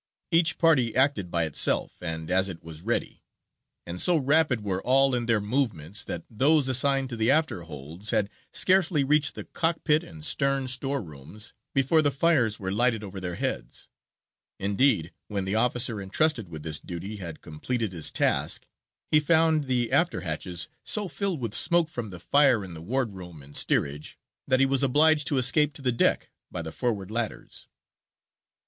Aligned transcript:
Each 0.31 0.57
party 0.57 0.95
acted 0.95 1.29
by 1.29 1.43
itself, 1.43 2.01
and 2.01 2.31
as 2.31 2.49
it 2.49 2.63
was 2.63 2.81
ready; 2.81 3.21
and 3.85 4.01
so 4.01 4.17
rapid 4.17 4.63
were 4.63 4.81
all 4.81 5.13
in 5.13 5.27
their 5.27 5.39
movements, 5.39 6.03
that 6.05 6.23
those 6.27 6.67
assigned 6.67 7.09
to 7.09 7.15
the 7.15 7.29
after 7.29 7.61
holds 7.61 8.09
had 8.09 8.31
scarcely 8.51 9.03
reached 9.03 9.35
the 9.35 9.43
cockpit 9.43 10.03
and 10.03 10.25
stern 10.25 10.67
store 10.67 11.03
rooms 11.03 11.53
before 11.75 12.01
the 12.01 12.09
fires 12.09 12.59
were 12.59 12.71
lighted 12.71 13.03
over 13.03 13.19
their 13.19 13.35
heads. 13.35 13.89
Indeed, 14.57 15.13
when 15.27 15.45
the 15.45 15.53
officer 15.53 16.01
entrusted 16.01 16.49
with 16.49 16.63
this 16.63 16.79
duty 16.79 17.17
had 17.17 17.41
completed 17.41 17.91
his 17.91 18.09
task, 18.09 18.65
he 19.11 19.19
found 19.19 19.65
the 19.65 19.91
after 19.91 20.21
hatches 20.21 20.67
so 20.83 21.07
filled 21.07 21.41
with 21.41 21.53
smoke 21.53 21.89
from 21.89 22.09
the 22.09 22.19
fire 22.19 22.65
in 22.65 22.73
the 22.73 22.81
ward 22.81 23.13
room 23.13 23.43
and 23.43 23.55
steerage, 23.55 24.17
that 24.47 24.59
he 24.59 24.65
was 24.65 24.81
obliged 24.81 25.27
to 25.27 25.37
escape 25.37 25.73
to 25.75 25.81
the 25.83 25.91
deck 25.91 26.31
by 26.51 26.63
the 26.63 26.71
forward 26.71 27.11
ladders. 27.11 27.67